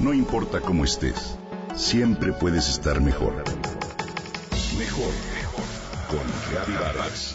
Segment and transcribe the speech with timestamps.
[0.00, 1.36] No importa cómo estés,
[1.76, 3.34] siempre puedes estar mejor.
[4.78, 5.64] Mejor, mejor.
[6.08, 7.34] Con Reavivadas.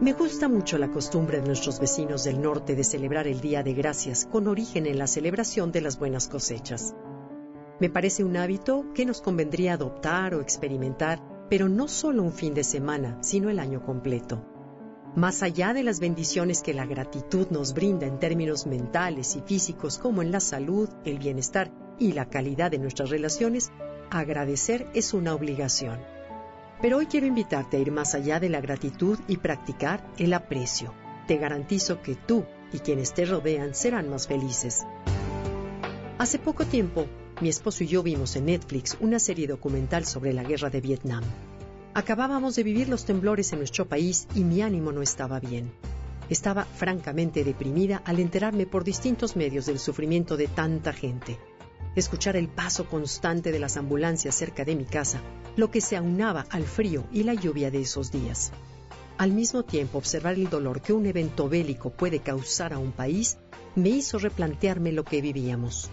[0.00, 3.74] Me gusta mucho la costumbre de nuestros vecinos del norte de celebrar el Día de
[3.74, 6.92] Gracias con origen en la celebración de las buenas cosechas.
[7.80, 11.18] Me parece un hábito que nos convendría adoptar o experimentar,
[11.48, 14.44] pero no solo un fin de semana, sino el año completo.
[15.16, 19.98] Más allá de las bendiciones que la gratitud nos brinda en términos mentales y físicos
[19.98, 23.72] como en la salud, el bienestar y la calidad de nuestras relaciones,
[24.10, 25.98] agradecer es una obligación.
[26.82, 30.94] Pero hoy quiero invitarte a ir más allá de la gratitud y practicar el aprecio.
[31.26, 32.44] Te garantizo que tú
[32.74, 34.86] y quienes te rodean serán más felices.
[36.18, 37.06] Hace poco tiempo,
[37.40, 41.24] mi esposo y yo vimos en Netflix una serie documental sobre la guerra de Vietnam.
[41.94, 45.72] Acabábamos de vivir los temblores en nuestro país y mi ánimo no estaba bien.
[46.28, 51.38] Estaba francamente deprimida al enterarme por distintos medios del sufrimiento de tanta gente
[51.96, 55.20] escuchar el paso constante de las ambulancias cerca de mi casa,
[55.56, 58.52] lo que se aunaba al frío y la lluvia de esos días.
[59.18, 63.38] Al mismo tiempo, observar el dolor que un evento bélico puede causar a un país
[63.74, 65.90] me hizo replantearme lo que vivíamos.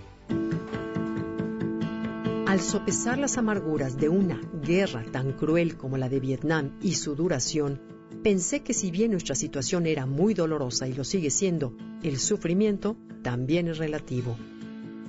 [2.58, 7.14] Al sopesar las amarguras de una guerra tan cruel como la de Vietnam y su
[7.14, 7.80] duración,
[8.24, 12.98] pensé que si bien nuestra situación era muy dolorosa y lo sigue siendo, el sufrimiento
[13.22, 14.36] también es relativo.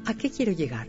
[0.04, 0.88] ¿A qué quiero llegar?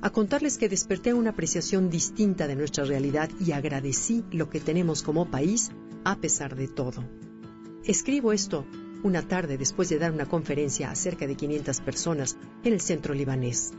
[0.00, 5.02] A contarles que desperté una apreciación distinta de nuestra realidad y agradecí lo que tenemos
[5.02, 5.72] como país
[6.04, 7.02] a pesar de todo.
[7.82, 8.64] Escribo esto
[9.02, 13.12] una tarde después de dar una conferencia a cerca de 500 personas en el centro
[13.12, 13.72] libanés.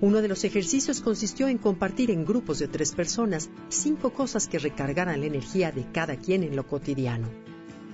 [0.00, 4.60] Uno de los ejercicios consistió en compartir en grupos de tres personas cinco cosas que
[4.60, 7.28] recargaran la energía de cada quien en lo cotidiano.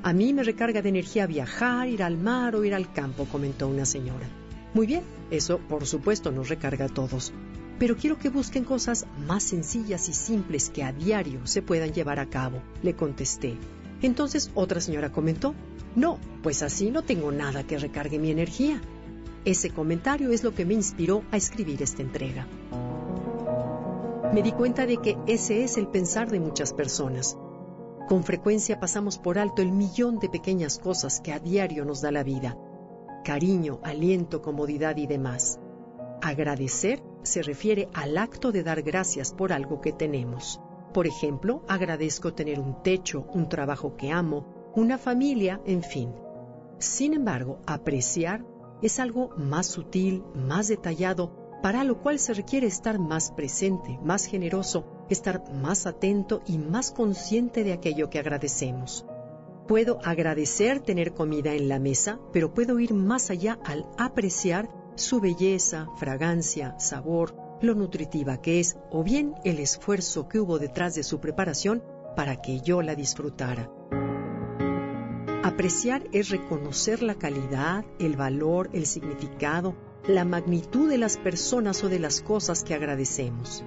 [0.03, 3.69] A mí me recarga de energía viajar, ir al mar o ir al campo, comentó
[3.69, 4.29] una señora.
[4.75, 7.33] Muy bien, eso por supuesto nos recarga a todos,
[7.79, 12.20] pero quiero que busquen cosas más sencillas y simples que a diario se puedan llevar
[12.20, 13.57] a cabo, le contesté.
[14.03, 15.55] Entonces otra señora comentó,
[15.97, 18.83] no, pues así no tengo nada que recargue mi energía.
[19.45, 22.47] Ese comentario es lo que me inspiró a escribir esta entrega.
[24.33, 27.37] Me di cuenta de que ese es el pensar de muchas personas.
[28.09, 32.11] Con frecuencia pasamos por alto el millón de pequeñas cosas que a diario nos da
[32.11, 32.57] la vida
[33.25, 35.59] cariño, aliento, comodidad y demás.
[36.23, 40.61] Agradecer se refiere al acto de dar gracias por algo que tenemos.
[40.93, 46.13] Por ejemplo, agradezco tener un techo, un trabajo que amo, una familia, en fin.
[46.79, 48.45] Sin embargo, apreciar
[48.84, 54.27] es algo más sutil, más detallado, para lo cual se requiere estar más presente, más
[54.27, 59.06] generoso, estar más atento y más consciente de aquello que agradecemos.
[59.67, 65.18] Puedo agradecer tener comida en la mesa, pero puedo ir más allá al apreciar su
[65.18, 71.05] belleza, fragancia, sabor, lo nutritiva que es, o bien el esfuerzo que hubo detrás de
[71.05, 71.83] su preparación
[72.14, 73.70] para que yo la disfrutara.
[75.55, 81.89] Apreciar es reconocer la calidad, el valor, el significado, la magnitud de las personas o
[81.89, 83.63] de las cosas que agradecemos.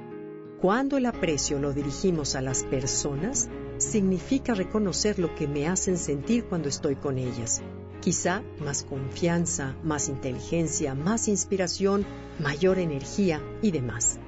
[0.59, 3.47] Cuando el aprecio lo dirigimos a las personas,
[3.77, 7.61] significa reconocer lo que me hacen sentir cuando estoy con ellas.
[8.01, 12.05] Quizá más confianza, más inteligencia, más inspiración,
[12.37, 14.19] mayor energía y demás.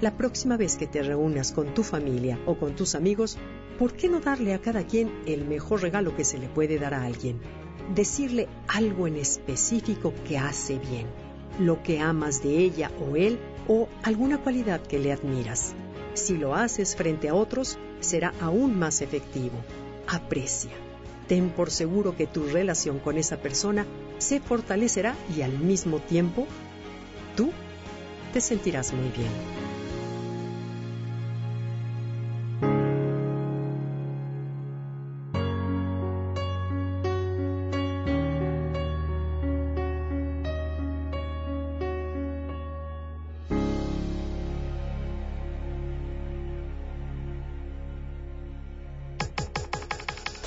[0.00, 3.36] La próxima vez que te reúnas con tu familia o con tus amigos,
[3.80, 6.92] ¿por qué no darle a cada quien el mejor regalo que se le puede dar
[6.92, 7.40] a alguien?
[7.94, 11.06] Decirle algo en específico que hace bien,
[11.58, 13.38] lo que amas de ella o él
[13.68, 15.72] o alguna cualidad que le admiras.
[16.12, 19.56] Si lo haces frente a otros, será aún más efectivo.
[20.06, 20.72] Aprecia.
[21.26, 23.86] Ten por seguro que tu relación con esa persona
[24.18, 26.46] se fortalecerá y al mismo tiempo
[27.34, 27.50] tú
[28.34, 29.69] te sentirás muy bien.